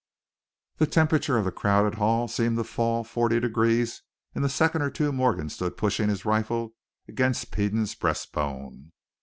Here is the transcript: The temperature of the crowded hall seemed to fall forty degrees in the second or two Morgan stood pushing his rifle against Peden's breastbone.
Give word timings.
The 0.77 0.87
temperature 0.87 1.37
of 1.37 1.45
the 1.45 1.51
crowded 1.51 1.99
hall 1.99 2.27
seemed 2.27 2.57
to 2.57 2.63
fall 2.63 3.03
forty 3.03 3.39
degrees 3.39 4.01
in 4.33 4.41
the 4.41 4.49
second 4.49 4.81
or 4.81 4.89
two 4.89 5.11
Morgan 5.11 5.47
stood 5.47 5.77
pushing 5.77 6.09
his 6.09 6.25
rifle 6.25 6.73
against 7.07 7.51
Peden's 7.51 7.93
breastbone. 7.93 8.93